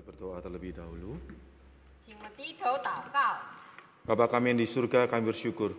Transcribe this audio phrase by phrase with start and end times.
[0.00, 1.18] bagi berdoa terlebih dahulu.
[2.06, 3.40] 请我们低头祷告。
[4.06, 5.74] Bapa kami yang di surga, kami bersyukur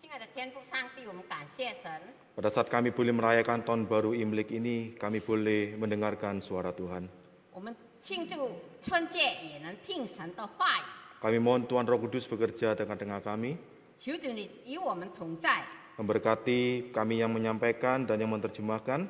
[0.00, 1.90] 亲爱的天父上帝，我们感谢神，
[2.38, 7.10] pada saat kami boleh merayakan tahun baru Imlek ini, kami boleh mendengarkan suara Tuhan.
[7.52, 10.84] 我们庆祝春节也能听神的话语。
[11.18, 13.58] Kami mohon Tuhan Roh Kudus bekerja dengan tengah kami,
[13.98, 15.64] 求主你与我们同在，
[15.98, 19.08] memberkati kami yang menyampaikan dan yang menerjemahkan,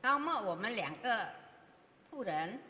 [0.00, 1.26] 高莫我们两个
[2.12, 2.60] 仆人，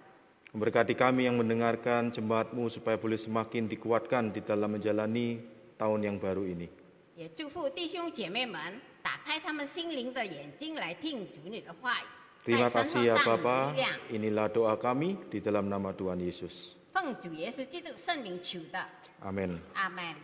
[0.53, 5.41] memberkati kami yang mendengarkan jemaatmu supaya boleh semakin dikuatkan di dalam menjalani
[5.81, 6.69] tahun yang baru ini.
[7.15, 12.05] 也祝福弟兄姐妹们打开他们心灵的眼睛来听主你的话语，
[12.53, 13.89] Terima 在神 kasih 后 ya 上有 Bapa, 力量。
[14.11, 16.73] inilah doa kami di dalam nama Tuhan Yesus.
[16.93, 18.81] 奉主耶稣基督圣名求的，
[19.25, 19.61] Amin.
[19.75, 20.17] 阿门。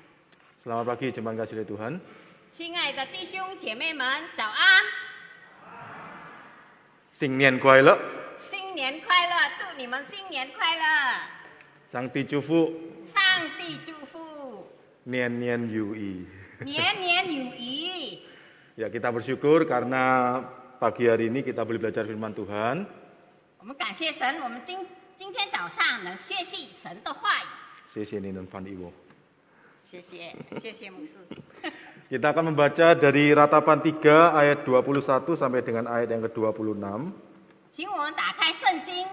[0.65, 2.01] Selamat pagi jemaat kasih dari Tuhan.
[2.53, 4.05] 亲爱的弟兄姐妹们，
[4.35, 4.85] 早安，
[7.21, 7.95] Sing nian kuai le,
[8.39, 9.35] 新年快乐！
[9.59, 10.83] 祝你们新年快乐，
[11.91, 12.71] sang ti chu fu,
[13.07, 13.19] 上
[13.59, 14.67] 帝祝福，
[15.07, 16.27] nian nian yui.
[16.61, 18.19] 年 年有余。
[18.77, 20.43] Ya kita bersyukur karena
[20.79, 22.87] pagi hari ini kita boleh belajar firman Tuhan.
[23.59, 24.79] 我们感谢神，我们今
[25.17, 27.47] 今天早上能学习神的话语。
[27.95, 28.93] Sesi ini Fan Iwo.
[29.91, 31.27] 谢谢，谢谢牧师。
[32.09, 36.85] Kita akan membaca dari ratapan 3 ayat 21 sampai dengan ayat yang ke-26.
[37.73, 39.07] 请我们打开圣经《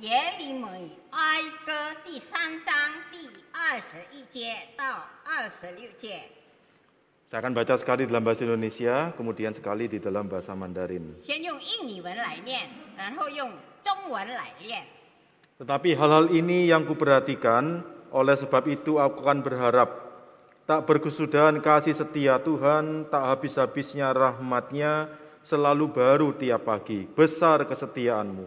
[0.00, 1.72] 耶利米哀歌》
[2.04, 2.74] 第三章
[3.10, 6.26] 第二十一节到二十六节。
[7.30, 11.14] Saya akan baca sekali dalam bahasa Indonesia, kemudian sekali di dalam bahasa Mandarin.
[11.22, 12.66] 先用印尼文来念，
[12.98, 13.54] 然后用
[13.86, 14.82] 中文来念。
[15.62, 19.88] Tetapi hal-hal ini yang kuperhatikan, oleh sebab itu aku akan berharap
[20.66, 25.06] tak berkesudahan kasih setia Tuhan, tak habis-habisnya rahmatnya,
[25.44, 28.46] selalu baru tiap pagi, besar kesetiaanmu.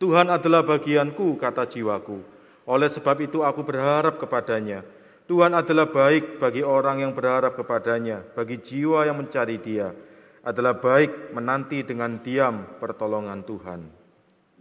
[0.00, 2.18] Tuhan adalah bagianku, kata jiwaku.
[2.66, 4.82] Oleh sebab itu aku berharap kepadanya.
[5.30, 9.94] Tuhan adalah baik bagi orang yang berharap kepadanya, bagi jiwa yang mencari dia.
[10.42, 14.02] Adalah baik menanti dengan diam pertolongan Tuhan.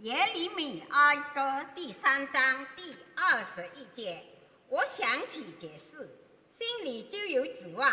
[0.01, 4.21] 耶利米哀歌第三章第二十一节，
[4.69, 6.09] 我想起这事，
[6.49, 7.89] 心里就有指望。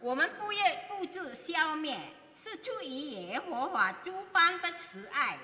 [0.00, 1.96] 我们不愿不致消灭，
[2.41, 5.37] 是出于耶和华诸般的慈爱，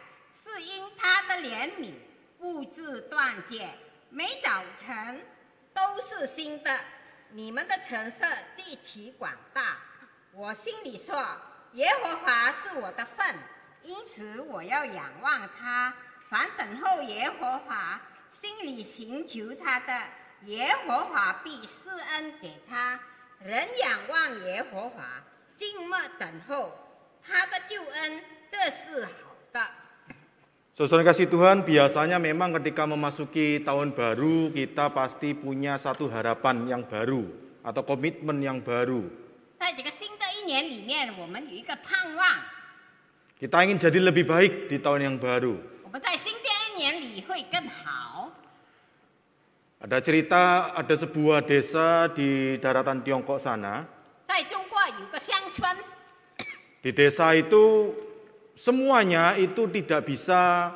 [0.44, 1.94] 是因他的怜悯
[2.40, 3.68] 物质断绝。
[4.10, 5.22] 每早晨
[5.74, 6.80] 都是新的，
[7.32, 9.78] 你们的橙色极其广大。
[10.32, 11.22] 我心里说，
[11.74, 13.36] 耶和华是我的份。
[13.84, 15.94] 因此我要仰望他，
[16.30, 18.02] 凡等候耶和华，
[18.32, 20.02] 心里寻求他的，
[20.44, 23.00] 耶和华必施恩给他。
[23.40, 25.04] 人仰望耶和华，
[25.56, 26.76] 静默等候
[27.25, 28.21] 他的救恩，
[28.51, 29.61] 这是好的。
[30.81, 36.89] Saudara kasih Tuhan, biasanya memang ketika memasuki tahun baru kita pasti punya satu harapan yang
[36.89, 37.29] baru
[37.61, 39.05] atau komitmen yang baru.
[39.61, 42.25] 在这个新的一年里面，我们有一个盼望，
[43.37, 45.61] Kita ingin jadi lebih baik di tahun yang baru.
[45.85, 48.33] 我们在新的一年里会更好。
[49.85, 53.85] Ada cerita ada sebuah desa di daratan Tiongkok sana.
[54.25, 55.77] 在中国有个乡村，
[56.86, 57.98] di desa itu
[58.54, 60.70] semuanya itu tidak bisa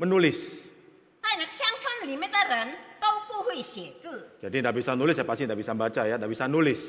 [0.00, 0.64] menulis.
[4.40, 6.80] Jadi tidak bisa nulis ya pasti tidak bisa baca ya, tidak bisa nulis.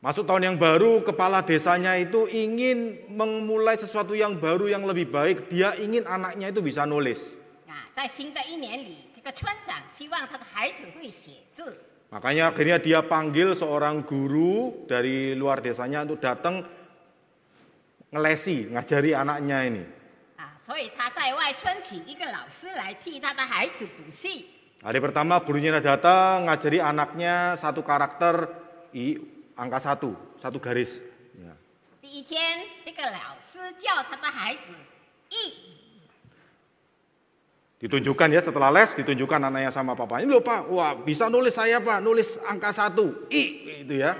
[0.00, 5.52] Masuk tahun yang baru, kepala desanya itu ingin memulai sesuatu yang baru yang lebih baik.
[5.52, 7.20] Dia ingin anaknya itu bisa nulis.
[7.68, 7.84] Nah,
[12.11, 16.59] 在新的一年里，这个村长希望他的孩子会写字， Makanya akhirnya dia panggil seorang guru dari luar desanya untuk datang
[18.11, 19.83] ngelesi, ngajari anaknya ini.
[20.35, 24.45] 啊，所以他在外村请一个老师来替他的孩子补习。
[24.83, 28.59] Hari pertama gurunya datang ngajari anaknya satu karakter
[28.91, 29.15] i
[29.55, 30.11] angka satu,
[30.43, 30.91] satu garis.
[31.39, 31.55] Ya.
[32.01, 34.75] 第一天，这个老师教他的孩子
[35.29, 35.74] 一
[37.86, 40.26] Ditunjukkan ya setelah les, ditunjukkan anaknya sama papanya.
[40.26, 44.18] ini lupa wah bisa nulis saya pak, nulis angka satu, i itu ya.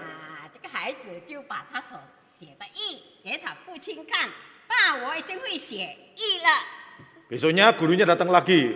[7.26, 8.70] Besoknya gurunya datang lagi.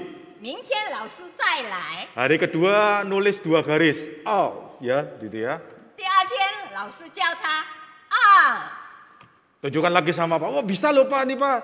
[2.19, 4.10] Hari kedua nulis dua garis.
[4.26, 5.62] Oh, ya, gitu ya.
[9.62, 10.50] Tunjukkan lagi sama Pak.
[10.50, 11.60] wah bisa lupa nih Pak.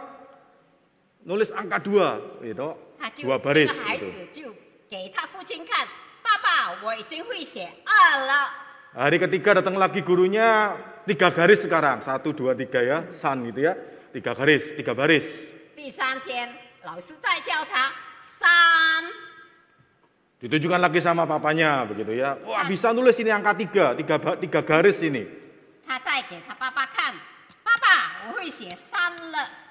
[1.26, 4.11] Nulis angka dua, gitu 他就 dua 这 baris 个孩 gitu.
[4.11, 4.55] 子就
[4.89, 5.87] 给他父亲看，
[6.21, 8.49] 爸爸，我已经会写二了。
[8.91, 10.75] Hari ketiga datang lagi gurunya
[11.07, 13.73] tiga garis sekarang, satu dua tiga ya, san gitu ya,
[14.11, 15.23] tiga garis, tiga baris.
[15.75, 16.51] 第三天，
[16.83, 17.89] 老师再教他
[18.19, 19.07] 三，
[20.43, 22.35] Ditunjukkan lagi sama papanya begitu ya.
[22.43, 25.23] Wah bisa nulis ini angka tiga, tiga, ba- tiga garis ini.
[25.87, 27.15] 他再给他爸爸看，
[27.63, 29.64] 爸爸，我会写三了。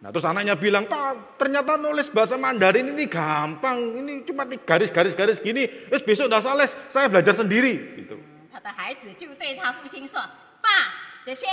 [0.00, 4.00] Nah terus anaknya bilang, Pak ternyata nulis bahasa Mandarin ini gampang.
[4.00, 5.68] Ini cuma tiga garis-garis-garis gini.
[5.88, 8.02] Terus besok nggak salah les, saya belajar sendiri.
[8.02, 8.16] Gitu.
[8.50, 10.68] 他的孩子就对他父亲说：“爸，
[11.24, 11.46] 这些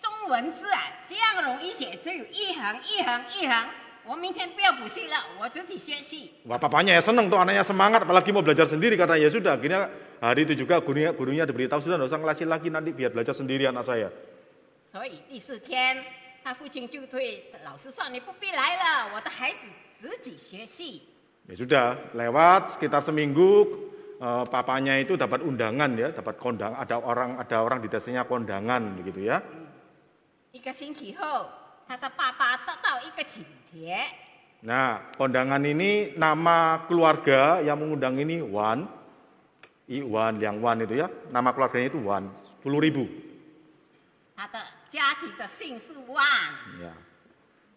[0.00, 3.64] 中文字啊，这样容易写，只有一横一横一横。
[4.04, 6.32] 我明天不要补习了，我自己学习。
[6.44, 9.88] Wah papanya ya seneng tuh anaknya semangat apalagi mau belajar sendiri kata ya sudah akhirnya
[10.20, 13.64] hari itu juga gurunya gurunya diberitahu sudah nggak usah ngelasin lagi nanti biar belajar sendiri
[13.64, 14.12] anak saya.
[14.92, 16.04] ”所以第四天，
[16.44, 19.66] 他父亲就对老师说：“你不必来了，我的孩子
[20.00, 21.02] 自己学习。
[21.48, 23.68] Ya sudah lewat sekitar seminggu
[24.20, 28.96] eh, papanya itu dapat undangan ya dapat kondang ada orang ada orang di desanya kondangan
[29.00, 29.40] begitu ya.
[30.52, 31.48] ”一个星期后，
[31.88, 34.04] 他的爸爸得到一个请帖，
[34.64, 38.88] Nah kondangan ini nama keluarga yang mengundang ini Wan,
[39.84, 43.04] Iwan yang Wan itu ya nama keluarganya itu Wan sepuluh ribu.
[46.81, 46.93] Ya.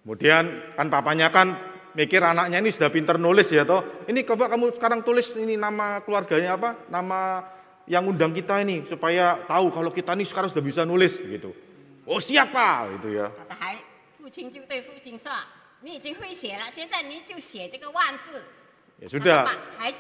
[0.03, 1.55] Kemudian kan papanya kan
[1.95, 4.05] mikir anaknya ini sudah pinter nulis ya toh.
[4.09, 6.89] Ini coba kamu sekarang tulis ini nama keluarganya apa?
[6.91, 7.21] Nama
[7.87, 11.55] yang undang kita ini supaya tahu kalau kita ini sekarang sudah bisa nulis gitu.
[12.09, 13.31] Oh siapa gitu ya.
[19.03, 19.43] Ya sudah.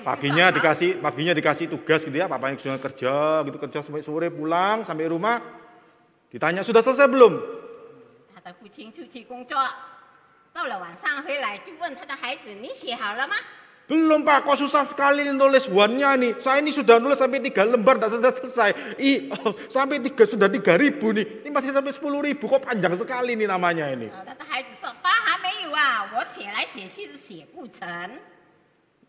[0.03, 3.15] Paginya dikasih paginya dikasih tugas gitu ya, papanya sudah kerja
[3.47, 5.62] gitu kerja sampai sore pulang sampai rumah
[6.33, 7.37] Ditanya sudah selesai belum?
[13.91, 16.41] Belum pak, kok susah sekali nulis wannya nih.
[16.41, 18.71] Saya ini sudah nulis sampai tiga lembar, tidak selesai selesai.
[18.97, 21.45] I, oh, sampai tiga sudah tiga ribu nih.
[21.45, 24.09] Ini masih sampai sepuluh ribu, kok panjang sekali nih namanya ini.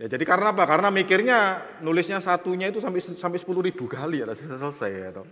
[0.01, 0.67] Ya, jadi karena apa?
[0.67, 1.39] Karena mikirnya
[1.79, 5.09] nulisnya satunya itu sampai sampai sepuluh ribu kali ya, selesai selesai ya.
[5.15, 5.27] Toh.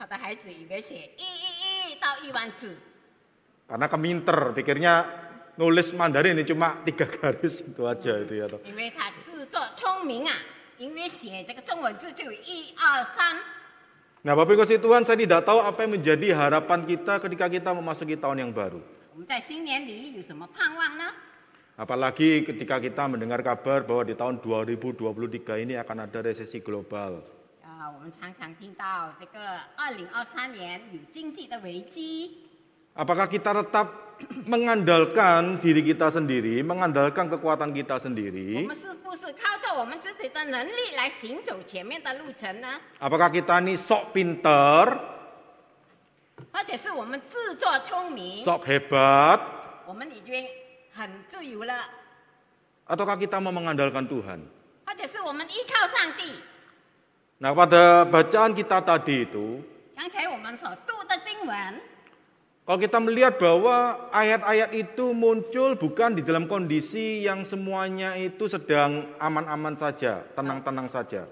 [0.00, 2.76] 他的孩子以为写一一一到一万次，
[3.66, 5.04] Karena keminter, pikirnya
[5.56, 8.46] nulis Mandarin ini cuma tiga garis itu aja itu ya.
[8.46, 8.60] toh.
[8.62, 10.32] 因为他自作聪明啊，
[10.78, 13.36] 因为写这个中文字就有一二三。
[14.22, 17.70] Nah Bapak Ibu kasih Tuhan, saya tidak tahu apa yang menjadi harapan kita ketika kita
[17.70, 18.82] memasuki tahun yang baru.
[19.14, 21.08] 我们在新年里有什么盼望呢？
[21.78, 27.20] Apalagi ketika kita mendengar kabar bahwa di tahun 2023 ini akan ada resesi global.
[27.80, 32.46] 啊，我们常常听到这个二零二三年有经济的危机，
[32.96, 33.92] Apakah kita tetap
[34.48, 38.64] mengandalkan diri kita sendiri, mengandalkan kekuatan kita 我 sendiri?
[38.64, 42.80] 们是不是靠着我们自己的能力来行走前面的路程呢？
[42.98, 44.96] Apakah kita ini sok pinter,
[46.52, 49.40] 或者是我们自作聪明， sok hebat,
[49.84, 50.46] 我们已经
[50.94, 51.84] 很自由了，
[52.88, 54.40] ataukah kita mau mengandalkan Tuhan?
[54.86, 56.40] 或者是我们依靠上帝？
[57.41, 59.65] Nah, pada bacaan kita tadi itu,
[62.61, 69.09] kalau kita melihat bahwa ayat-ayat itu muncul bukan di dalam kondisi yang semuanya itu sedang
[69.17, 71.25] aman-aman saja, tenang-tenang saja.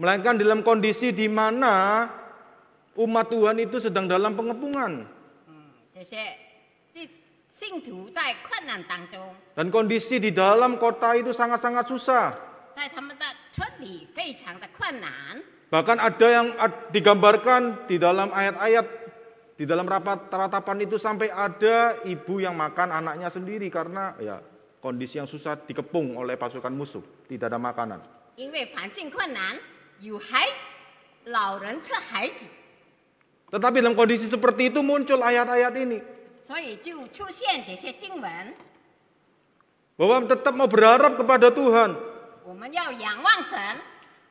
[0.00, 2.08] Melainkan dalam kondisi di mana
[2.96, 5.04] umat Tuhan itu sedang dalam pengepungan.
[9.54, 12.34] Dan kondisi di dalam kota itu sangat-sangat susah.
[15.70, 16.50] Bahkan ada yang
[16.90, 18.86] digambarkan di dalam ayat-ayat,
[19.54, 24.42] di dalam rapat teratapan itu sampai ada ibu yang makan anaknya sendiri karena ya
[24.82, 28.02] kondisi yang susah dikepung oleh pasukan musuh, tidak ada makanan.
[33.54, 36.13] Tetapi dalam kondisi seperti itu muncul ayat-ayat ini.
[36.47, 38.29] 所以就出现这些经文。
[39.99, 41.91] bahwa tetap mau berharap kepada Tuhan.
[42.47, 43.59] 我们要仰望神，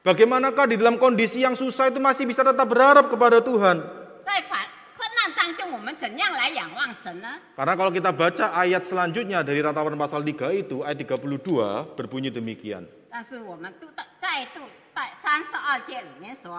[0.03, 3.77] Bagaimanakah di dalam kondisi yang susah itu masih bisa tetap berharap kepada Tuhan?
[4.25, 4.65] 在反
[4.97, 7.39] 困难当中，我们怎样来仰望神呢？
[7.55, 12.89] Karena kalau kita baca ayat selanjutnya dari ratapan pasal 3 itu, ayat 32 berbunyi demikian.
[13.13, 14.65] 但是我们读到再读
[14.97, 16.57] 在三十二节里面说，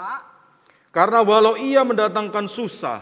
[0.93, 3.01] Karena walau ia mendatangkan susah,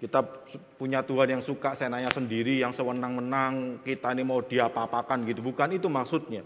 [0.00, 0.24] Kita
[0.80, 5.44] punya Tuhan yang suka senanya sendiri, yang sewenang-wenang, kita ini mau diapa-apakan gitu.
[5.44, 6.40] Bukan itu maksudnya.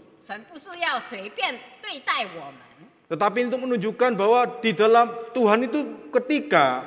[3.07, 6.83] Tetapi untuk menunjukkan bahwa di dalam Tuhan itu ketika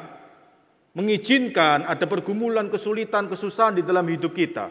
[0.93, 4.69] mengizinkan ada pergumulan, kesulitan, kesusahan di dalam hidup kita.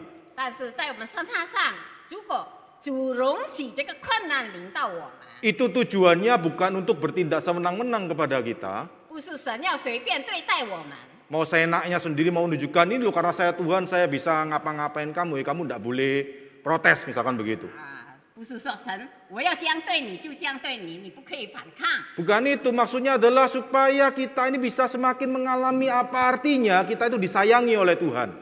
[5.42, 8.86] Itu tujuannya bukan untuk bertindak semenang-menang kepada kita.
[11.28, 15.36] Mau saya enaknya sendiri mau nunjukkan ini loh karena saya Tuhan saya bisa ngapa-ngapain kamu
[15.36, 16.14] ya kamu tidak boleh
[16.64, 17.68] protes misalkan begitu.
[22.16, 27.76] Bukan itu maksudnya adalah supaya kita ini bisa semakin mengalami apa artinya kita itu disayangi
[27.76, 28.32] oleh Tuhan.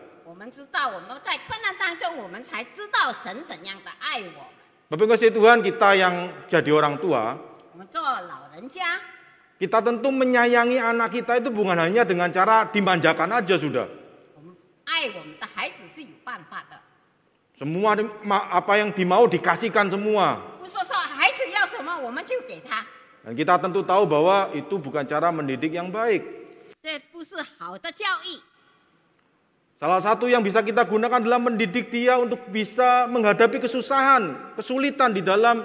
[4.87, 6.15] Bapak kasih Tuhan kita yang
[6.47, 7.35] jadi orang tua.
[9.57, 13.89] Kita tentu menyayangi anak kita itu bukan hanya dengan cara dimanjakan aja sudah.
[17.57, 17.97] Semua
[18.53, 20.45] apa yang dimau dikasihkan semua.
[23.25, 26.21] Dan kita tentu tahu bahwa itu bukan cara mendidik yang baik.
[29.77, 35.21] Salah satu yang bisa kita gunakan dalam mendidik dia untuk bisa menghadapi kesusahan, kesulitan di
[35.21, 35.65] dalam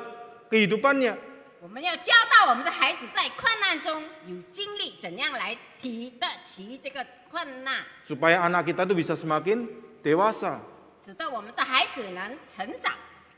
[0.51, 1.30] kehidupannya.
[1.60, 9.66] 我们要教导我们的孩子在困难中有经历怎样来提得起这个困难， Supaya anak kita itu bisa semakin
[10.04, 10.60] dewasa.
[11.04, 12.92] 使得我们的孩子能成长。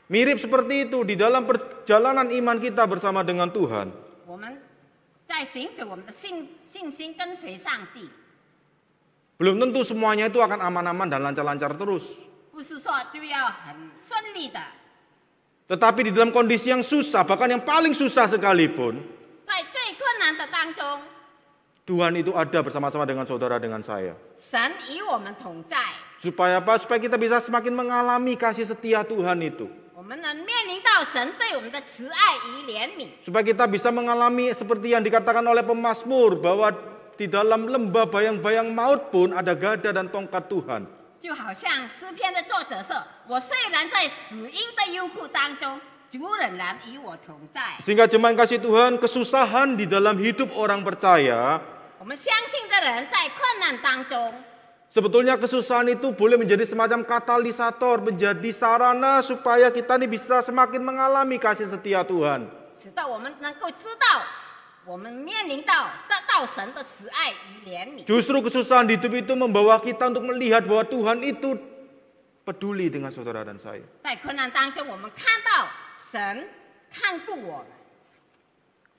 [0.09, 3.89] Mirip seperti itu di dalam perjalanan iman kita bersama dengan Tuhan.
[4.25, 4.61] 我们
[5.25, 8.09] 在行走我们的信信心跟随上帝，
[9.37, 12.03] Belum tentu semuanya itu akan aman-aman dan lancar-lancar terus.
[12.51, 14.59] 不是说就要很顺利的。
[15.64, 19.00] Tetapi di dalam kondisi yang susah, bahkan yang paling susah sekalipun,
[21.84, 24.16] Tuhan itu ada bersama-sama dengan saudara dengan saya.
[26.20, 26.80] Supaya apa?
[26.80, 29.68] Supaya kita bisa semakin mengalami kasih setia Tuhan itu.
[33.24, 36.72] Supaya kita bisa mengalami seperti yang dikatakan oleh pemasmur bahwa
[37.20, 41.03] di dalam lembah bayang-bayang maut pun ada gada dan tongkat Tuhan.
[41.23, 47.75] 就好像诗篇的作者说：“我虽然在死荫的幽谷当中，主仍然与我同在。
[47.83, 51.59] Sehingga jemaat kasih Tuhan, kesusahan di dalam hidup orang percaya,
[51.99, 54.31] ”我们相信的人在困难当中，
[54.89, 61.35] sebetulnya kesusahan itu boleh menjadi semacam katalisator, menjadi sarana supaya kita ini bisa semakin mengalami
[61.35, 62.47] kasih setia Tuhan.
[62.79, 64.23] 使得我们能够知道，
[68.04, 71.56] Justru kesusahan di hidup itu membawa kita untuk melihat bahwa Tuhan itu
[72.44, 73.80] peduli dengan saudara dan saya.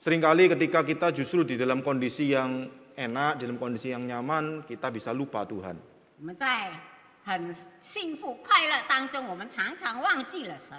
[0.02, 4.90] Seringkali ketika kita justru di dalam kondisi yang enak, di dalam kondisi yang nyaman, kita
[4.90, 5.78] bisa lupa Tuhan.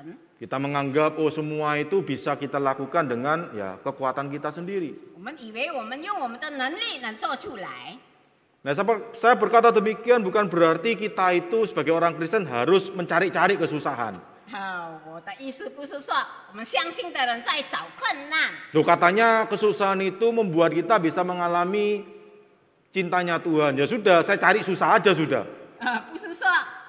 [0.08, 0.37] Kita 们在很幸福快乐当中，我们常常忘记了神。
[0.43, 4.99] Kita menganggap oh semua itu bisa kita lakukan dengan ya kekuatan kita sendiri.
[5.15, 7.97] 我们以为我们用我们的能力能做出来，
[8.65, 14.19] Nah, saya- saya berkata demikian bukan berarti kita itu sebagai orang Kristen harus mencari-cari kesusahan.
[14.51, 16.15] 啊，我的意思不是说
[16.51, 22.03] 我们相信的人在找困难， Loh katanya kesusahan itu membuat kita bisa mengalami
[22.91, 23.79] cintanya Tuhan.
[23.79, 25.47] Ya sudah, saya cari susah aja sudah.
[25.79, 26.47] 啊， 不是说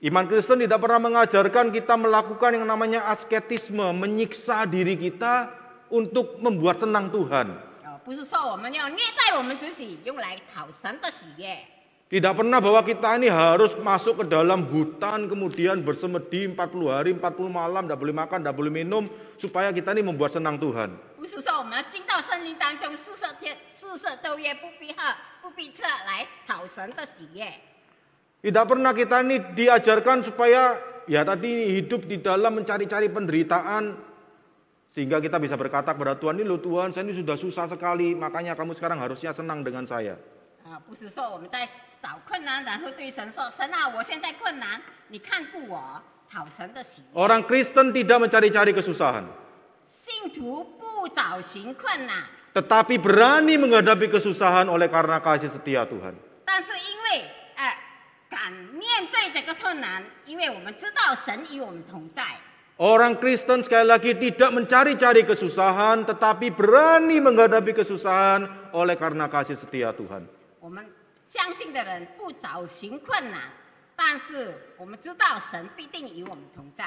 [0.00, 5.52] Iman Kristen tidak pernah mengajarkan kita melakukan yang namanya asketisme, menyiksa diri kita
[5.92, 7.52] untuk membuat senang Tuhan.
[12.08, 17.52] Tidak pernah bahwa kita ini harus masuk ke dalam hutan kemudian bersemedi 40 hari, 40
[17.52, 19.04] malam, tidak boleh makan, tidak boleh minum
[19.36, 20.96] supaya kita ini membuat senang Tuhan.
[27.36, 27.69] Tidak
[28.45, 30.77] Tidak pernah kita ini diajarkan supaya
[31.09, 34.13] ya tadi hidup di dalam mencari-cari penderitaan
[34.93, 38.55] sehingga kita bisa berkata kepada Tuhan ini loh Tuhan saya ini sudah susah sekali makanya
[38.55, 40.15] kamu sekarang harusnya senang dengan saya.
[40.65, 41.69] 啊，不是说我们在
[42.01, 47.21] 找困难，然后对神说：“神啊，我现在困难，你看顾我，讨神的喜悦。
[47.21, 49.29] Orang Kristen tidak mencari-cari kesusahan,
[49.85, 52.25] ”信徒不找寻困难，
[52.57, 56.17] tetapi berani menghadapi kesusahan oleh karena kasih setia Tuhan.
[56.45, 56.97] 但是因
[58.49, 62.23] 为哎、敢面对这个困难，因为我们知道神与我们同在。
[62.77, 68.43] Orang Kristen sekali lagi tidak mencari-cari kesusahan, tetapi berani menghadapi kesusahan
[68.75, 70.27] oleh karena kasih setia Tuhan.
[70.59, 70.83] 我们
[71.25, 73.47] 相信的人不找寻困难，
[73.95, 76.83] 但是我们知道神必定与我们同在。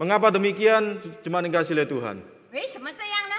[0.00, 0.98] Mengapa demikian?
[1.22, 2.16] Cuma dikasih oleh Tuhan.
[2.50, 3.36] 为什么这样呢？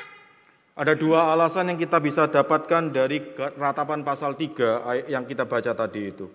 [0.80, 3.20] Ada dua alasan yang kita bisa dapatkan dari
[3.60, 6.26] ratapan pasal 3 ayat yang kita baca tadi itu.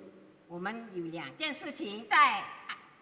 [0.53, 2.43] 我们有两件事情在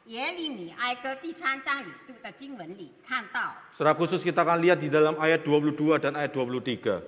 [0.06, 7.02] 耶利米哀歌第三章里读的经文里看到， Secara khusus kita akan lihat di dalam ayat 22 dan ayat 23.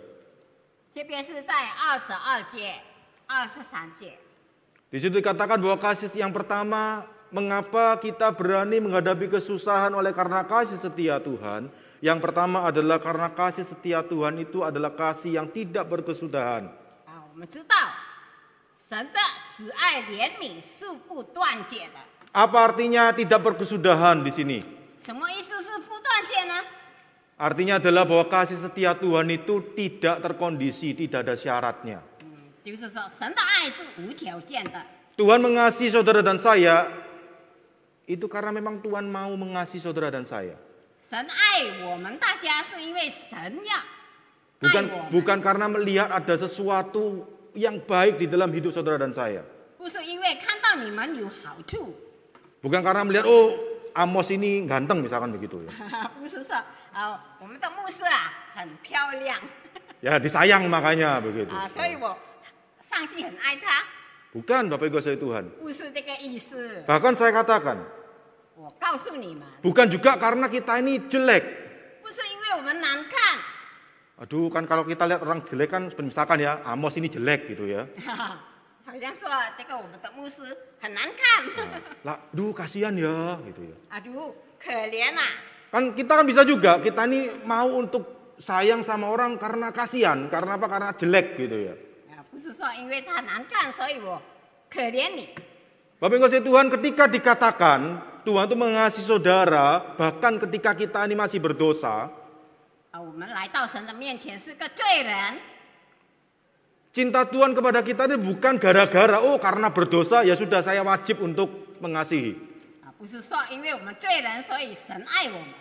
[0.95, 2.75] 特别是在二十二节、
[3.27, 4.19] 二十三节。
[4.91, 10.81] Di situ dikatakan bahwa kasih yang pertama, mengapa kita berani menghadapi kesusahan oleh karena kasih
[10.81, 11.71] setia Tuhan.
[12.01, 16.67] Yang pertama adalah karena kasih setia Tuhan itu adalah kasih yang tidak berkesudahan.
[17.07, 17.75] 啊，我们知道
[18.93, 22.01] 神的慈爱怜悯是不断绝的。
[22.33, 24.59] Apa artinya tidak berkesudahan di sini?
[25.01, 26.55] 什么意思是不断绝呢？
[27.39, 32.01] Artinya adalah bahwa kasih setia Tuhan itu tidak terkondisi, tidak ada syaratnya.
[32.21, 34.77] 嗯，就是说神的爱是无条件的。
[35.17, 36.91] Tuhan mengasihi saudara dan saya
[38.07, 40.57] itu karena memang Tuhan mau mengasihi saudara dan saya.
[41.09, 49.14] 神爱我们大家是因为神要爱 Bukan 我们， bukan karena melihat ada sesuatu yang baik di dalam hidup saudara dan
[49.14, 49.46] saya.
[52.64, 53.52] Bukan karena melihat oh
[53.94, 55.70] Amos ini ganteng misalkan begitu ya.
[60.06, 61.54] ya disayang makanya begitu.
[64.34, 65.46] Bukan Bapak Ibu saya Tuhan.
[66.90, 67.86] Bahkan saya katakan.
[69.62, 71.46] Bukan juga karena kita ini jelek.
[74.22, 77.90] Aduh, kan kalau kita lihat orang jelek kan, misalkan ya, Amos ini jelek gitu ya.
[78.84, 79.00] Nah,
[82.04, 83.76] lah, duh kasihan ya gitu ya.
[83.96, 84.36] Aduh,
[85.72, 90.60] Kan kita kan bisa juga, kita ini mau untuk sayang sama orang karena kasihan, karena
[90.60, 90.68] apa?
[90.68, 91.74] Karena jelek gitu ya.
[96.04, 97.80] Bapak Ibu Tuhan ketika dikatakan
[98.28, 102.12] Tuhan itu mengasihi saudara bahkan ketika kita ini masih berdosa
[102.93, 105.39] 啊，我们来到神的面前是个罪人，
[106.95, 111.77] cinta Tuhan kepada kita ini bukan gara-gara oh karena berdosa ya sudah saya wajib untuk
[111.81, 112.35] mengasihi.
[112.83, 115.53] 啊，不是说因为我们罪人，所以神爱我们。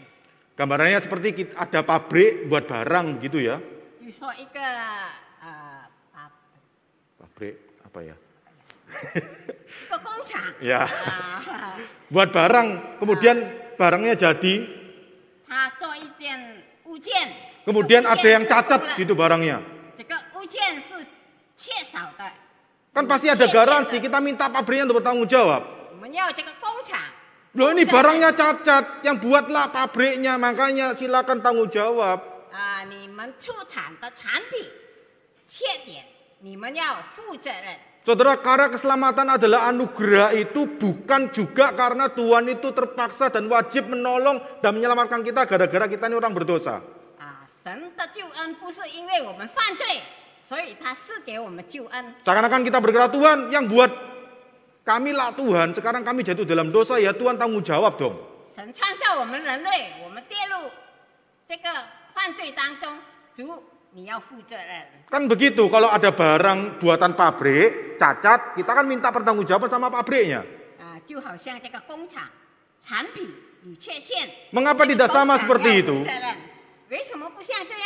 [0.57, 3.59] Gambarannya seperti kita- ada pabrik buat barang gitu ya.
[3.99, 4.59] 比如说一个
[5.43, 6.31] 呃啊，
[7.19, 8.15] Pabrik apa ya?
[8.87, 11.75] 一个工厂 Ya, 啊，
[12.09, 13.37] buat barang, kemudian
[13.77, 14.65] barangnya jadi,
[15.45, 15.90] 他做一件物件，
[17.01, 17.33] kemudian
[17.65, 19.57] 这个物 ada 件 yang 成 cacat 功了 gitu barangnya.
[19.97, 21.05] 这个物件是
[21.55, 22.31] 缺少的，
[22.93, 25.61] Kan pasti ada garansi, kita minta pabriknya untuk bertanggung jawab.
[25.93, 26.99] 我们要这个工厂。
[27.53, 32.21] Loh ini 负责任 barangnya cacat, yang buatlah pabriknya, makanya silakan tanggung jawab.
[32.53, 34.65] 啊，你们出产的产品
[35.45, 36.05] 缺点，
[36.39, 37.77] 你们要负责任。
[38.02, 44.42] Saudara, karena keselamatan adalah anugerah itu bukan juga karena Tuhan itu terpaksa dan wajib menolong
[44.58, 46.82] dan menyelamatkan kita gara-gara kita ini orang berdosa.
[52.26, 53.94] Seakan-akan kita berkata Tuhan yang buat
[54.82, 58.18] kami lah Tuhan, sekarang kami jatuh dalam dosa ya Tuhan tanggung jawab dong.
[65.12, 70.42] Kan begitu kalau ada barang buatan pabrik cacat, kita kan minta pertanggungjawaban sama pabriknya.
[70.82, 70.98] Ah,
[74.50, 76.02] Mengapa tidak sama seperti itu?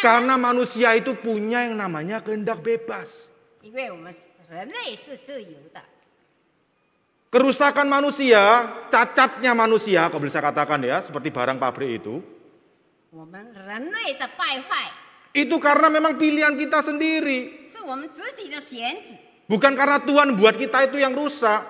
[0.01, 3.13] Karena manusia itu punya yang namanya kehendak bebas.
[7.29, 8.43] Kerusakan manusia,
[8.89, 12.25] cacatnya manusia, kalau bisa katakan ya, seperti barang pabrik itu.
[15.37, 17.69] Itu karena memang pilihan kita sendiri.
[19.46, 21.62] 是我们自己的选址， Bukan karena Tuhan buat kita itu yang rusak.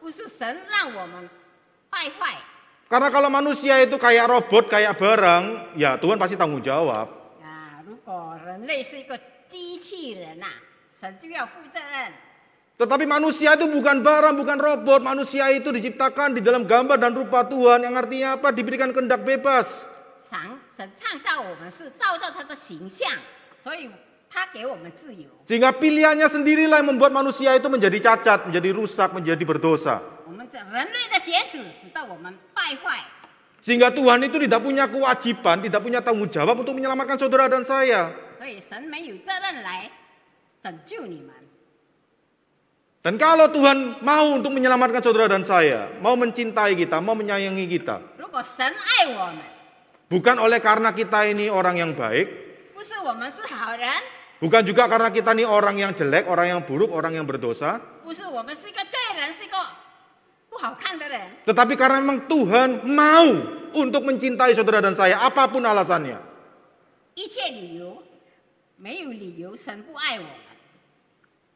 [0.00, 1.28] 不是神让我们
[1.90, 2.38] 败坏
[2.88, 7.08] Karena kalau manusia itu kayak robot, kayak barang, ya Tuhan pasti tanggung jawab.
[7.42, 7.82] 啊。
[7.86, 10.46] 如果人类是一个机器人呐、
[10.92, 12.12] 神就要负责任。
[12.76, 15.00] Tetapi manusia itu bukan barang, bukan robot.
[15.02, 17.86] Manusia itu diciptakan di dalam gambar dan rupa Tuhan.
[17.86, 18.50] Yang artinya apa?
[18.50, 19.66] Diberikan kehendak bebas.
[20.28, 20.38] 神
[20.76, 23.08] 神创造我们是照照他的形象，
[23.62, 24.07] 所以他给我们自由。
[25.49, 30.01] Sehingga pilihannya sendirilah yang membuat manusia itu menjadi cacat, menjadi rusak, menjadi berdosa.
[33.59, 38.13] Sehingga Tuhan itu tidak punya kewajiban, tidak punya tanggung jawab untuk menyelamatkan saudara dan saya.
[42.99, 47.95] Dan kalau Tuhan mau untuk menyelamatkan saudara dan saya, mau mencintai kita, mau menyayangi kita.
[50.09, 52.27] Bukan oleh karena kita ini orang yang baik.
[54.39, 57.83] Bukan juga karena kita nih orang yang jelek, orang yang buruk, orang yang berdosa.
[61.43, 63.29] Tetapi karena memang Tuhan mau
[63.75, 66.17] untuk mencintai saudara dan saya apa pun alasannya.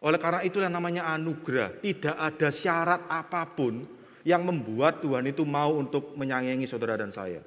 [0.04, 1.80] Oleh karena itulah namanya anugerah.
[1.80, 3.88] Tidak ada syarat apa pun
[4.28, 7.40] yang membuat Tuhan itu mau untuk menyayangi saudara dan saya.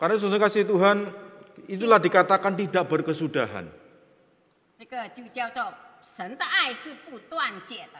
[0.00, 1.08] Karena saudara kasih Tuhan,
[1.66, 3.66] itulah dikatakan tidak berkesudahan.
[4.78, 5.72] 这个就叫做
[6.04, 7.98] 神的爱是不断绝的，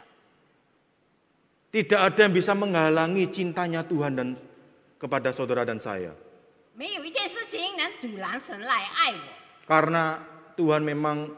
[1.73, 4.27] Tidak ada yang bisa menghalangi cintanya Tuhan dan
[5.01, 6.13] kepada saudara dan saya.
[6.77, 9.25] 没有一件事情能阻拦神来爱我。
[9.65, 10.21] Karena
[10.55, 11.33] Tuhan memang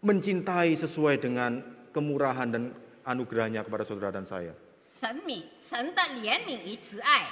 [0.00, 1.58] mencintai sesuai dengan
[1.90, 2.70] kemurahan dan
[3.02, 4.54] anugerahnya kepada saudara dan saya.
[4.86, 7.26] 神悯神的怜悯与慈爱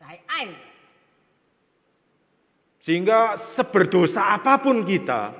[0.00, 0.54] 来爱我，
[2.85, 5.33] sehingga seberdosa apa pun kita,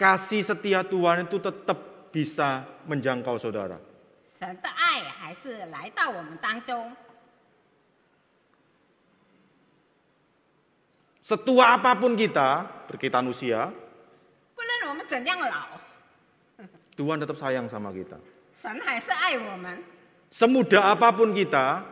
[0.00, 3.76] kasih setia Tuhan itu tetap bisa menjangkau saudara.
[11.20, 13.68] Setua apa pun kita, berkaitan usia,
[16.96, 18.16] Tuhan tetap sayang sama kita.
[20.32, 21.84] Semudah apa pun kita,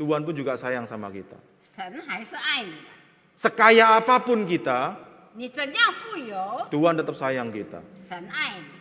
[0.00, 1.36] Tuhan pun juga sayang sama kita.
[3.36, 4.96] Sekaya apa pun kita,
[6.72, 7.84] Tuhan tetap sayang kita.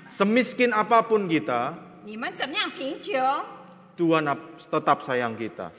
[0.07, 1.75] Semiskin apa pun kita,
[3.99, 4.23] Tuhan
[4.63, 5.75] tetap sayang kita.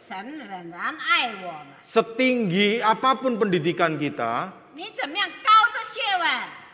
[1.88, 4.52] Setinggi apa pun pendidikan kita,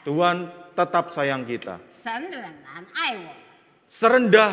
[0.03, 0.37] Tuhan
[0.75, 1.79] tetap sayang kita.
[3.87, 4.53] Serendah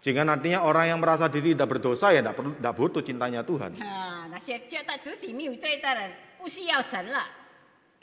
[0.00, 3.76] Sehingga nantinya orang yang merasa diri tidak berdosa ya tidak perlu tidak butuh cintanya Tuhan.
[3.84, 7.28] 啊，那些觉得自己没有罪的人，不需要神了。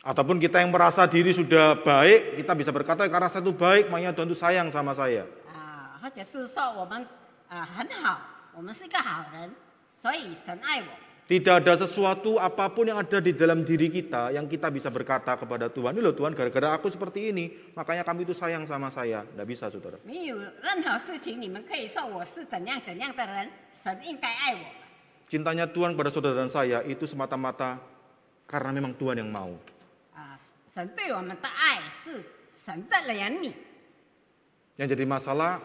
[0.06, 4.14] Ataupun kita yang merasa diri sudah baik, kita bisa berkata karena saya itu baik, makanya
[4.14, 5.26] Tuhan itu sayang sama saya.
[5.50, 7.02] 啊，或者是说我们
[7.50, 8.22] 啊很好，
[8.54, 9.50] 我们是一个好人，
[9.92, 10.94] 所以神爱我。
[11.23, 15.39] tidak ada sesuatu apa pun yang ada di dalam diri kita yang kita bisa berkata
[15.39, 19.23] kepada Tuhan, ini loh Tuhan gara-gara aku seperti ini, makanya kamu itu sayang sama saya.
[19.23, 20.03] Tidak bisa saudara.
[25.31, 27.81] Cintanya Tuhan pada saudara dan saya itu semata-mata
[28.45, 29.57] karena memang Tuhan yang mau.
[34.77, 35.63] Yang jadi masalah,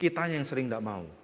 [0.00, 1.21] kita yang sering tidak mau.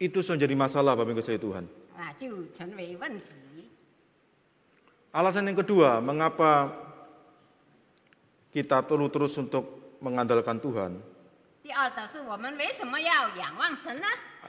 [0.00, 1.64] Itu menjadi masalah Bapak Ibu saya Tuhan.
[5.14, 6.70] Alasan yang kedua, mengapa
[8.50, 10.98] kita perlu terus untuk mengandalkan Tuhan.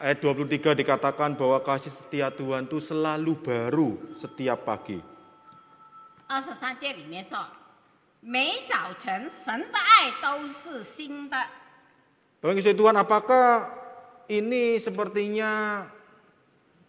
[0.02, 4.98] Ayat 23 dikatakan bahwa kasih setia Tuhan itu selalu baru setiap pagi.
[12.41, 13.47] Bapak Ibu saya Tuhan, apakah
[14.31, 15.83] ini sepertinya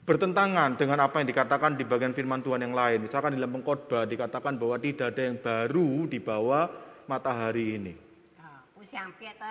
[0.08, 3.04] bertentangan dengan apa yang dikatakan di bagian firman Tuhan yang lain?
[3.04, 6.66] Misalkan di dalam pengkhotbah dikatakan bahwa tidak ada yang baru di bawah
[7.08, 7.94] matahari ini.
[8.40, 9.46] 啊，不像别的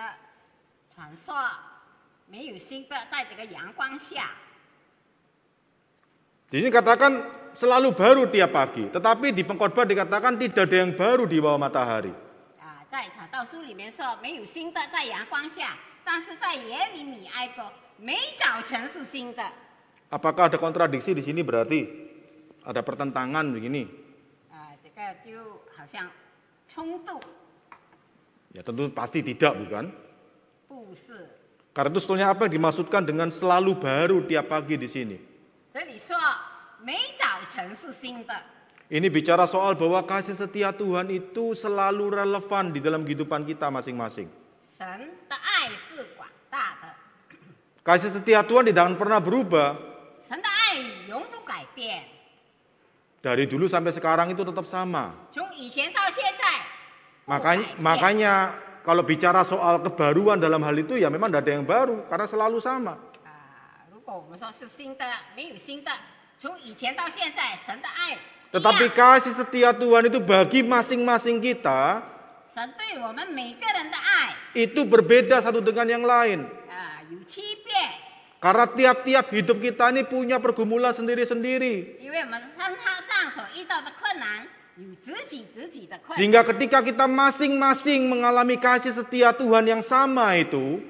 [0.93, 1.33] 传说，
[2.29, 4.29] 没有新的在这个阳光下。
[6.47, 7.11] Di sini katakan
[7.59, 12.13] selalu baru tiap pagi, tetapi di pengkhotbah dikatakan tidak ada yang baru di bawah matahari.
[12.61, 19.43] 啊，在传道书里面说没有新的在阳光下， 但是在耶利米哀歌，每早晨是新的。
[20.09, 21.83] Apakah ada kontradiksi di sini berarti
[22.63, 23.87] ada pertentangan begini?
[24.49, 26.07] 啊，这个就好像
[26.67, 27.19] 冲突，
[28.55, 29.91] Ya tentu pasti tidak bukan?
[30.67, 31.27] 不是。
[31.75, 35.17] Karena itu sebetulnya apa yang dimaksudkan dengan selalu baru tiap pagi di sini?
[35.73, 36.15] 这里说
[36.81, 38.33] 每早晨是新的，
[38.87, 44.31] Ini bicara soal bahwa kasih setia Tuhan itu selalu relevan di dalam kehidupan kita masing-masing.
[44.71, 44.87] 神
[45.27, 45.35] 的
[47.82, 49.74] 感谢 setia Tuhan tidak akan pernah berubah.
[53.22, 55.14] Dari dulu sampai sekarang itu tetap sama.
[57.26, 58.34] Makanya, makanya
[58.82, 62.58] kalau bicara soal kebaruan dalam hal itu ya memang tidak ada yang baru karena selalu
[62.58, 62.98] sama.
[68.52, 72.02] Tetapi kasih setia Tuhan itu bagi masing-masing kita
[74.52, 76.44] itu berbeda satu dengan yang lain.
[78.42, 82.02] Karena tiap-tiap hidup kita ini punya pergumulan sendiri-sendiri.
[86.16, 90.80] Sehingga ketika kita masing-masing mengalami kasih setia Tuhan yang sama itu,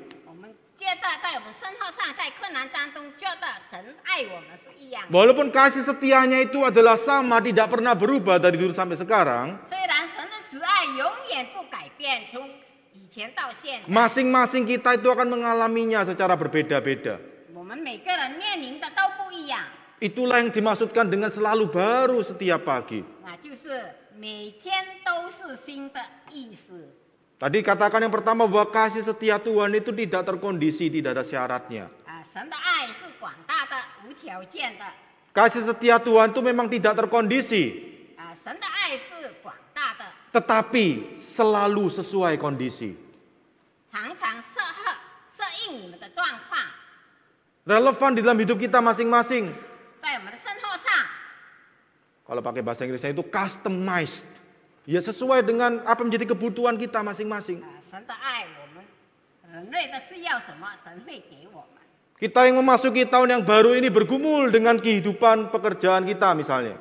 [0.81, 5.09] 觉得在我们身后上，在困难当中，觉得神爱我们是一样的。
[5.09, 12.47] walaupun kasih setianya itu adalah sama, tidak pernah berubah dari dulu sampai sekarang, 虽然神的慈爱永远不改变，从
[12.93, 17.17] 以前到现在， masing-masing kita itu akan mengalaminya secara berbeda-beda.
[17.57, 19.65] 我们每个人面临的都不一样。
[19.97, 23.01] Itulah yang dimaksudkan dengan selalu baru setiap pagi.
[23.25, 25.97] 那就是每天都是新的
[26.29, 26.93] 意思。
[27.42, 31.90] Tadi katakan yang pertama bahwa kasih setia Tuhan itu tidak terkondisi, tidak ada syaratnya.
[35.34, 37.82] Kasih setia Tuhan itu memang tidak terkondisi.
[40.30, 40.86] Tetapi
[41.18, 42.94] selalu sesuai kondisi.
[47.66, 49.50] Relevan di dalam hidup kita masing-masing.
[52.22, 54.31] Kalau pakai bahasa Inggrisnya itu customized.
[54.82, 57.62] Ya sesuai dengan apa menjadi kebutuhan kita masing-masing.
[62.18, 66.78] Kita yang memasuki tahun yang baru ini bergumul dengan kehidupan pekerjaan kita misalnya.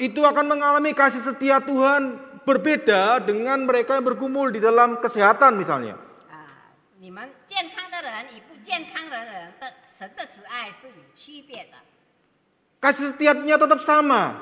[0.00, 2.16] Itu akan mengalami kasih setia Tuhan
[2.48, 5.96] berbeda dengan mereka yang bergumul di dalam kesehatan misalnya.
[6.28, 6.72] Uh,
[12.80, 14.40] Kasih setiapnya tetap sama.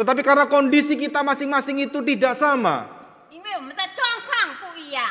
[0.00, 2.88] Tetapi karena kondisi kita masing-masing itu tidak sama.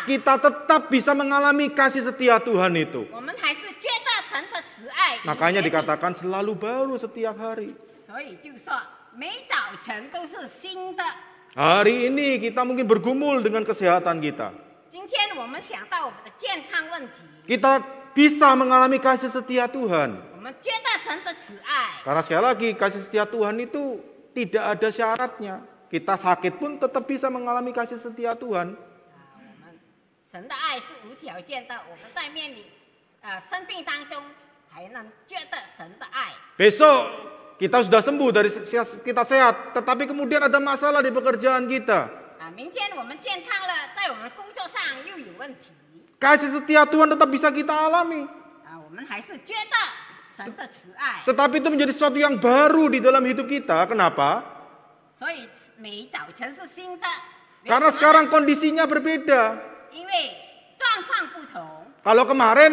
[0.09, 3.05] Kita tetap bisa mengalami kasih setia Tuhan itu.
[5.29, 7.77] Makanya dikatakan selalu baru setiap hari.
[11.53, 14.49] Hari ini kita mungkin bergumul dengan kesehatan kita.
[17.45, 17.71] Kita
[18.17, 20.28] bisa mengalami kasih setia Tuhan.
[22.03, 23.99] Karena sekali lagi kasih setia Tuhan itu
[24.33, 25.55] tidak ada syaratnya.
[25.89, 28.77] Kita sakit pun tetap bisa mengalami kasih setia Tuhan.
[36.55, 36.99] Besok
[37.57, 38.49] kita sudah sembuh dari
[39.03, 42.07] kita sehat, tetapi kemudian ada masalah di pekerjaan kita.
[46.21, 48.23] Kasih setia Tuhan tetap bisa kita alami.
[51.27, 53.83] Tetapi itu menjadi sesuatu yang baru di dalam hidup kita.
[53.89, 54.43] Kenapa?
[57.67, 59.59] Karena sekarang kondisinya berbeda.
[61.99, 62.71] Kalau kemarin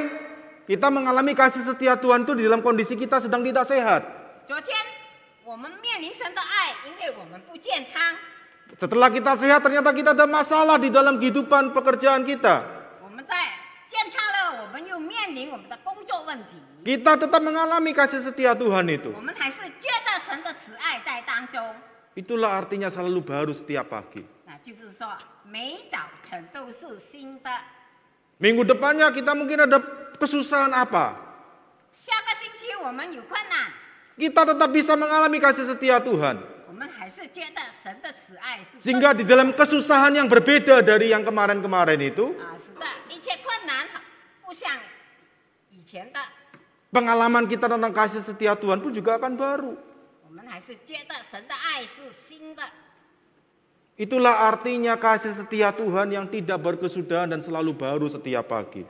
[0.71, 4.03] kita mengalami kasih setia Tuhan itu di dalam kondisi kita sedang tidak sehat.
[8.79, 12.63] Setelah kita sehat ternyata kita ada masalah di dalam kehidupan pekerjaan kita.
[16.87, 19.11] Kita tetap mengalami kasih setia Tuhan itu.
[22.15, 24.23] Itulah artinya selalu baru setiap pagi.
[28.39, 29.83] Minggu depannya kita mungkin ada
[30.15, 31.19] kesusahan apa?
[34.15, 36.39] Kita tetap bisa mengalami kasih setia Tuhan.
[38.79, 42.31] Sehingga di dalam kesusahan yang berbeda dari yang kemarin-kemarin itu,
[46.97, 49.77] Pengalaman kita tentang kasih setia Tuhan pun juga akan baru.
[54.01, 58.89] Itulah artinya kasih setia Tuhan yang tidak berkesudahan dan selalu baru setiap pagi.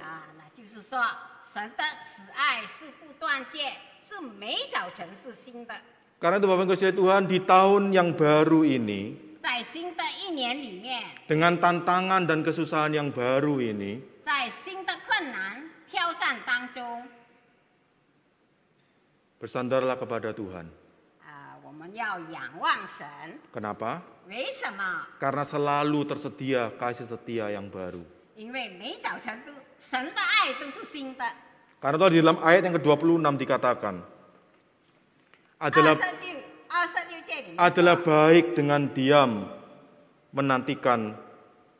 [6.22, 9.02] Karena itu Bapak Ibu Tuhan di tahun yang baru ini
[11.26, 13.98] dengan tantangan dan kesusahan yang baru ini
[19.46, 20.66] Bersandarlah kepada Tuhan.
[23.54, 24.02] Kenapa?
[25.22, 28.02] Karena selalu tersedia kasih setia yang baru.
[31.78, 33.94] Karena itu di dalam ayat yang ke-26 dikatakan
[35.62, 35.94] adalah
[37.54, 39.46] adalah baik dengan diam
[40.34, 41.14] menantikan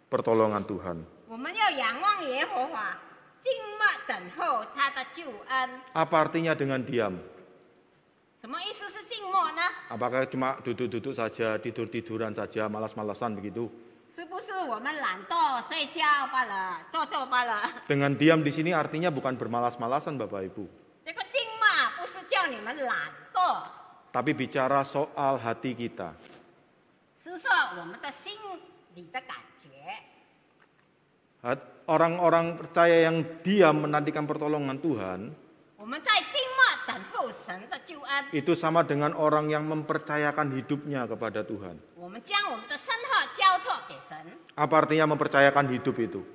[0.07, 1.03] pertolongan Tuhan.
[5.99, 7.35] Apa artinya dengan diam?
[9.91, 13.67] Apakah cuma duduk-duduk saja, tidur-tiduran saja, malas-malasan begitu?
[17.85, 20.65] Dengan diam di sini artinya bukan bermalas-malasan Bapak Ibu.
[24.15, 26.17] Tapi bicara soal hati kita.
[31.87, 35.21] Orang-orang percaya yang diam menantikan pertolongan Tuhan,
[38.35, 41.79] itu sama dengan orang yang mempercayakan hidupnya kepada Tuhan.
[44.59, 46.27] Apa artinya mempercayakan hidup itu?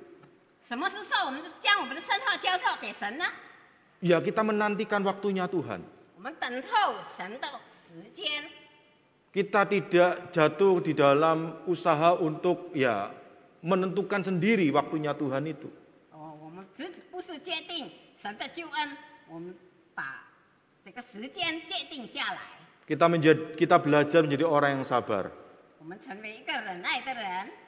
[3.99, 5.83] Ya kita menantikan waktunya Tuhan.
[9.35, 13.11] Kita tidak jatuh di dalam usaha untuk ya
[13.59, 15.67] menentukan sendiri waktunya Tuhan itu.
[22.83, 25.31] Kita menjadi kita belajar menjadi orang yang sabar.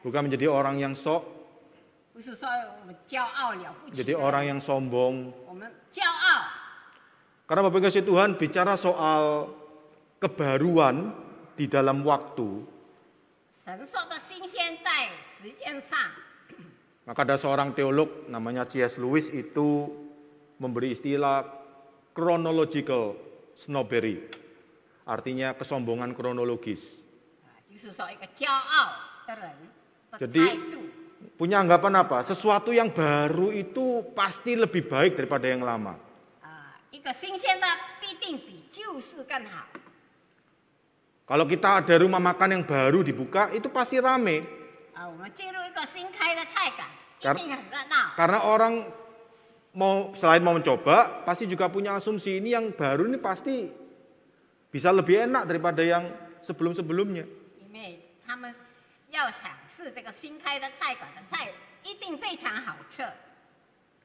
[0.04, 1.24] Bukan menjadi orang yang sok.
[3.90, 5.32] Jadi orang yang sombong.
[7.48, 9.50] Karena Bapak kasih Tuhan bicara soal
[10.20, 11.16] kebaruan
[11.56, 12.64] di dalam waktu.
[17.04, 18.96] Maka ada seorang teolog namanya C.S.
[19.00, 19.92] Lewis itu
[20.58, 21.46] memberi istilah
[22.14, 23.18] chronological
[23.58, 24.22] snobbery.
[25.04, 26.80] Artinya kesombongan kronologis.
[30.14, 30.44] Jadi
[31.36, 32.22] punya anggapan apa?
[32.24, 35.98] Sesuatu yang baru itu pasti lebih baik daripada yang lama.
[41.24, 44.44] Kalau kita ada rumah makan yang baru dibuka, itu pasti rame.
[47.24, 47.56] Karena,
[48.20, 48.74] karena orang
[49.74, 53.70] mau selain mau mencoba, pasti juga punya asumsi ini yang baru ini pasti
[54.70, 56.06] bisa lebih enak daripada yang
[56.46, 57.26] sebelum-sebelumnya.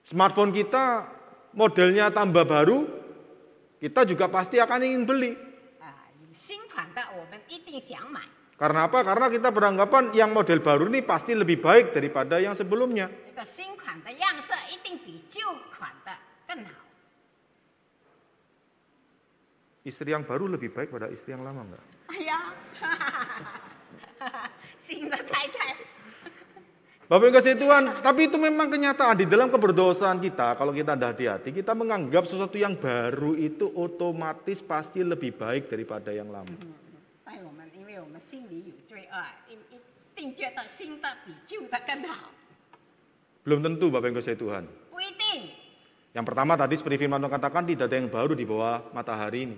[0.09, 1.05] Smartphone kita
[1.53, 2.89] modelnya tambah baru,
[3.77, 5.33] kita juga pasti akan ingin beli.
[5.81, 6.05] Uh,
[8.59, 9.07] karena apa?
[9.07, 13.07] Karena kita beranggapan yang model baru ini pasti lebih baik daripada yang sebelumnya.
[19.87, 21.85] Istri yang baru lebih baik pada istri yang lama enggak?
[27.09, 30.61] Bapak yang kasih Tuhan, tapi itu memang kenyataan di dalam keberdosaan kita.
[30.61, 36.13] Kalau kita tidak hati-hati, kita menganggap sesuatu yang baru itu otomatis pasti lebih baik daripada
[36.13, 36.53] yang lama.
[37.98, 39.80] 在我们，因为我们心里有罪恶，一一
[40.16, 42.30] 定觉得新的比旧的更好，
[43.44, 44.64] Belum tentu Bapak Ibu kasih Tuhan.
[44.92, 45.50] 不一定。
[46.14, 49.58] Yang pertama tadi seperti firman Tuhan katakan tidak ada yang baru di bawah matahari ini.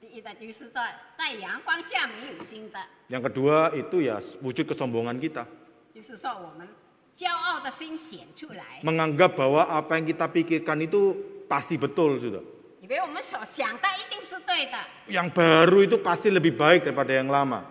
[0.00, 5.48] 第一的就是在在阳光下没有新的， Yang kedua itu ya wujud kesombongan kita.
[5.94, 6.68] 就是说我们
[7.16, 11.16] 骄傲的心显出来， Menganggap bahwa apa yang kita pikirkan itu
[11.48, 12.44] pasti betul sudah.
[12.90, 14.76] 以为我们所想的一定是对的，
[15.08, 17.64] Yang baru itu pasti lebih baik daripada yang lama.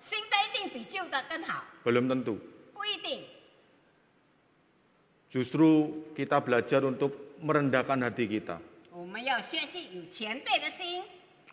[0.00, 2.38] 新的一定比旧的更好， Belum tentu.
[2.74, 3.24] 不一定。
[5.30, 8.56] Justru kita belajar untuk merendahkan hati kita.
[8.90, 11.04] 我们要学习有前辈的心。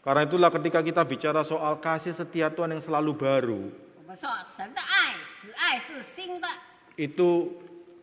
[0.03, 3.61] Karena itulah ketika kita bicara soal kasih setia Tuhan yang selalu baru,
[3.99, 6.47] 我们说神的爱，此爱是新的，
[6.95, 7.51] itu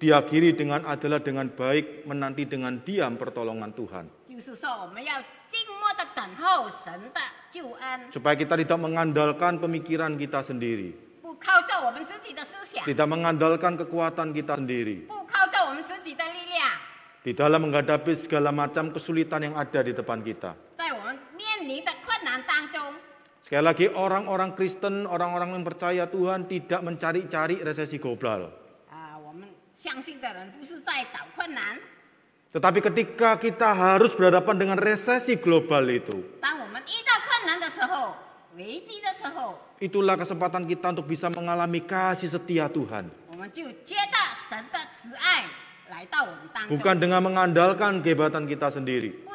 [0.01, 4.09] diakhiri dengan adalah dengan baik menanti dengan diam pertolongan Tuhan.
[4.35, 16.79] 就是说我们要静默的等候神的救恩， Supaya kita tidak mengandalkan pemikiran kita sendiri, 不靠着我们自己的思想， tidak mengandalkan kekuatan kita sendiri 不靠着我们自己的力量，
[17.27, 20.55] di dalam menghadapi segala macam kesulitan yang ada di depan kita.
[20.79, 22.95] 在我们面临的困难当中，
[23.43, 28.53] Sekali lagi orang-orang Kristen, orang-orang yang percaya Tuhan tidak mencari-cari resesi global.
[28.87, 29.19] 啊，
[32.56, 36.24] tetapi ketika kita harus berhadapan dengan resesi global itu,
[39.84, 43.12] itulah kesempatan kita untuk bisa mengalami kasih setia Tuhan.
[46.72, 49.28] Bukan dengan mengandalkan kehebatan kita sendiri.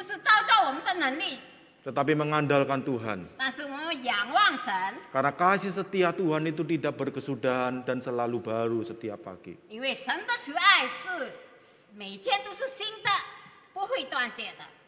[1.85, 3.37] Tetapi mengandalkan Tuhan.
[5.13, 9.61] Karena kasih setia Tuhan itu tidak berkesudahan dan selalu baru setiap pagi.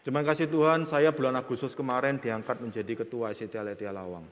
[0.03, 4.27] Terima kasih Tuhan, saya bulan Agustus kemarin diangkat menjadi ketua ICT Letia Lawang.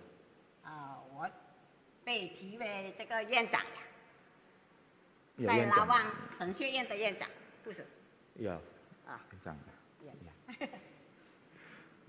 [8.36, 8.60] Ya,
[10.04, 10.14] Ya,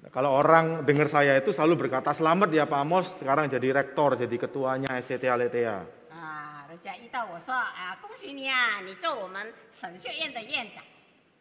[0.02, 3.06] Nah, kalau orang dengar saya itu selalu berkata selamat ya Pak Amos.
[3.22, 5.86] Sekarang jadi rektor, jadi ketuanya SCT Aletea.
[6.71, 10.81] 啊，人家一到我说啊，恭喜你啊，你做我们神学院的院长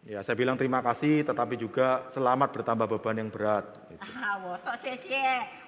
[0.07, 3.67] Ya, saya bilang terima kasih tetapi juga selamat bertambah beban yang berat.
[3.91, 4.03] gitu.
[4.03, 5.19] 啊，我说谢谢，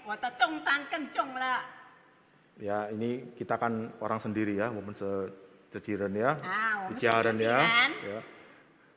[0.07, 1.63] 我的重担更重了
[2.59, 6.35] Ya, ini kita kan orang sendiri ya, momen sejeciran ya.
[6.43, 7.59] 啊，我们是 Bijaran 自己 ya.
[7.63, 8.19] 人 ya.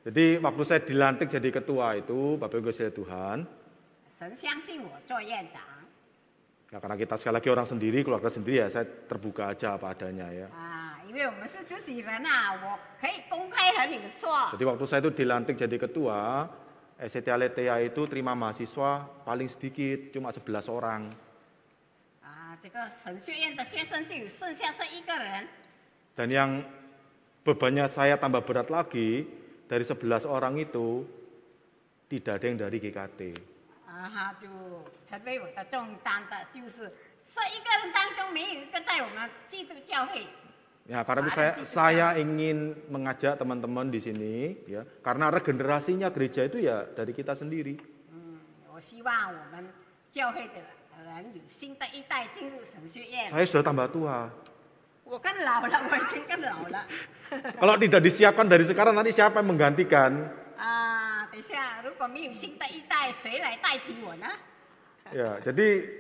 [0.02, 3.46] Jadi waktu saya dilantik jadi ketua itu, Bapak Ibu saya Tuhan,
[4.18, 5.62] 神相信我做院长
[6.67, 10.27] Ya karena kita sekali lagi orang sendiri, keluarga sendiri ya saya terbuka aja apa adanya
[10.35, 10.51] ya.
[14.51, 16.51] Jadi waktu saya itu dilantik jadi ketua,
[16.99, 21.15] eh, SCT Aletea itu terima mahasiswa paling sedikit, cuma 11 orang.
[26.19, 26.51] Dan yang
[27.47, 29.23] bebannya saya tambah berat lagi,
[29.71, 31.07] dari 11 orang itu
[32.11, 33.56] tidak ada yang dari GKT.
[33.96, 34.48] 啊哈，就
[35.10, 36.92] 成为我的重担的，就是
[37.34, 40.28] 这一个人当中没有一个在我们基督教会
[40.90, 46.10] Ya, karena itu Ada saya, di saya ingin mengajak teman-teman di sini, ya, karena regenerasinya
[46.10, 47.78] gereja itu ya dari kita sendiri.
[48.10, 48.42] 嗯，
[48.74, 49.70] 我希望我们
[50.12, 50.58] 教会的
[51.06, 53.30] 人有新的一代进入神学院。
[53.30, 54.34] Saya sudah tambah tua.
[55.06, 56.84] 我 更老了，我已经更老了。
[57.62, 60.34] Kalau tidak disiapkan dari sekarang, nanti siapa yang menggantikan?
[60.58, 61.05] 啊，
[61.36, 64.28] 等一下，如果没有新的一代，谁来代替我呢？
[65.12, 65.92] Ya, jadi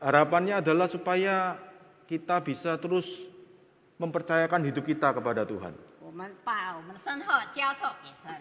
[0.00, 1.60] harapannya adalah supaya
[2.08, 3.04] kita bisa terus
[4.00, 5.76] mempercayakan hidup kita kepada Tuhan.
[6.00, 8.32] 我们把我们的身后交托给神。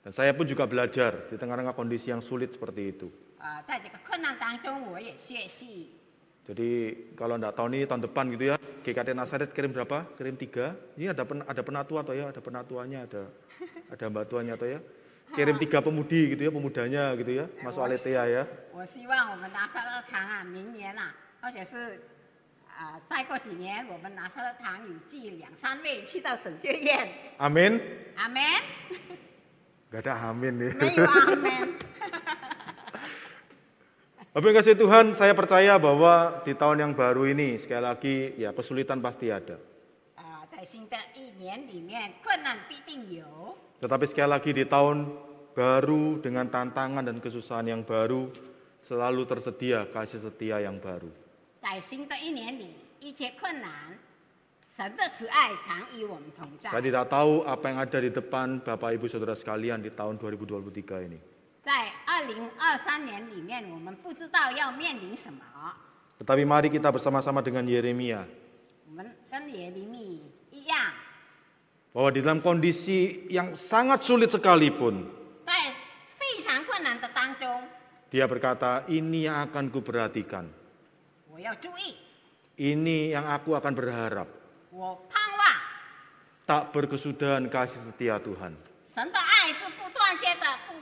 [0.00, 3.12] Dan saya pun juga belajar di tengah-tengah kondisi yang sulit seperti itu.
[6.42, 7.38] 啊，在这个困难当中，我也学习。
[7.38, 10.08] Jadi kalau enggak tahu nih tahun depan gitu ya, GKT Nasaret kirim berapa?
[10.16, 10.72] Kirim tiga.
[10.96, 12.32] Ini ada pen, ada penatua atau ya?
[12.32, 13.22] Ada penatuannya, ada
[13.92, 14.80] ada mbak tuanya atau ya?
[15.36, 18.42] Kirim tiga pemudi gitu ya, pemudanya gitu ya, masuk Aletea ya.
[18.72, 22.00] 我希望我们拿撒勒堂啊，明年啊，而且是
[22.78, 27.08] 啊、再过几年，我们拿撒勒堂有寄两三位去到神学院。
[27.36, 27.78] Amin.
[28.16, 28.40] 阿门。
[29.92, 30.72] Gak ada amin nih.
[30.78, 31.74] 没有阿门。
[34.33, 38.49] Bapak yang kasih Tuhan, saya percaya bahwa di tahun yang baru ini, sekali lagi, ya
[38.49, 39.61] kesulitan pasti ada.
[43.77, 45.13] Tetapi sekali lagi di tahun
[45.53, 48.33] baru dengan tantangan dan kesusahan yang baru,
[48.81, 51.13] selalu tersedia kasih setia yang baru.
[56.73, 61.05] Saya tidak tahu apa yang ada di depan Bapak Ibu Saudara sekalian di tahun 2023
[61.05, 61.21] ini.
[62.22, 65.42] 在二零二三年里面，我们不知道要面临什么。
[66.18, 68.26] Tetapi mari kita bersama-sama dengan Yeremia
[68.86, 70.92] 我们跟耶利米一样，
[71.94, 75.06] bahwa di dalam kondisi yang sangat sulit sekalipun
[75.46, 75.72] 在
[76.18, 77.46] 非常困难的当中，
[78.10, 80.50] dia berkata, "Ini yang akan kuperhatikan.
[81.30, 81.94] 我要注意，
[82.58, 84.26] Ini yang aku akan berharap."
[84.70, 85.42] 我盼望
[86.48, 88.58] Tak berkesudahan kasih setia Tuhan.
[88.90, 89.31] 神的爱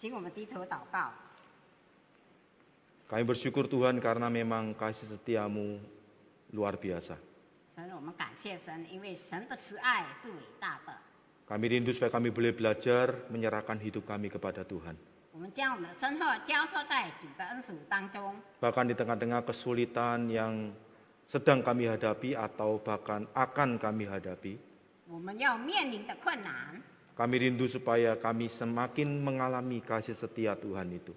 [0.00, 1.10] 请我们低头祷告。
[3.06, 5.78] Kami bersyukur Tuhan karena memang kasih setiamu
[6.50, 7.14] luar biasa.
[7.76, 10.96] 神，我们感谢神，因为神的慈爱是伟大的。
[11.46, 14.98] Kami rindu supaya kami boleh belajar menyerahkan hidup kami kepada Tuhan.
[15.30, 20.72] 我们将我们的身后交托在主的恩属当中， Bahkan di tengah-tengah kesulitan yang
[21.28, 24.56] sedang kami hadapi atau bahkan akan kami hadapi,
[25.06, 26.80] 我们要面临的困难，
[27.11, 31.11] Kami rindu supaya kami semakin mengalami kasih setia Tuhan itu.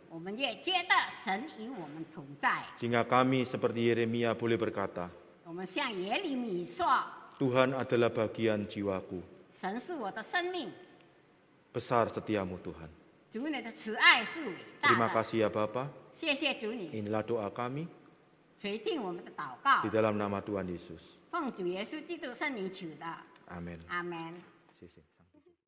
[2.76, 5.09] Sehingga kami seperti Yeremia boleh berkata,
[7.38, 9.22] Tuhan adalah bagian jiwaku.
[11.72, 12.90] Besar setiamu Tuhan.
[14.78, 15.90] Terima kasih ya Bapak.
[16.95, 17.86] Inilah doa kami.
[19.82, 21.03] Di dalam nama Tuhan Yesus.
[23.51, 23.82] Amin.
[23.90, 24.54] Amin.